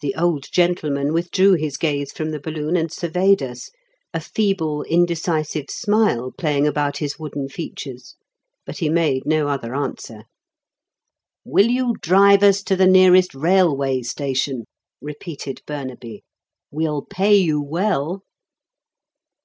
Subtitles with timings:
[0.00, 3.70] The old gentleman withdrew his gaze from the balloon and surveyed us,
[4.12, 8.16] a feeble, indecisive smile playing about his wooden features;
[8.66, 10.24] but he made no other answer.
[11.44, 14.64] "Will you drive us to the nearest railway station?"
[15.00, 16.24] repeated Burnaby.
[16.72, 18.24] "We'll pay you well."